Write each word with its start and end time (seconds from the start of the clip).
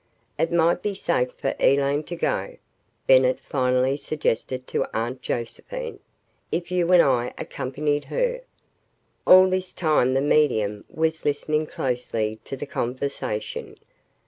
"It 0.39 0.51
might 0.51 0.81
be 0.81 0.95
safe 0.95 1.31
for 1.33 1.53
Elaine 1.59 2.01
to 2.05 2.15
go," 2.15 2.57
Bennett 3.05 3.39
finally 3.39 3.97
suggested 3.97 4.65
to 4.69 4.83
Aunt 4.97 5.21
Josephine, 5.21 5.99
"if 6.51 6.71
you 6.71 6.91
and 6.91 7.03
I 7.03 7.35
accompanied 7.37 8.05
her." 8.05 8.41
All 9.27 9.47
this 9.47 9.73
time 9.75 10.15
the 10.15 10.21
medium 10.21 10.85
was 10.89 11.23
listening 11.23 11.67
closely 11.67 12.39
to 12.45 12.57
the 12.57 12.65
conversation. 12.65 13.75